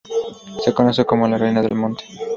[0.65, 2.05] Se conoce como "reina del monte".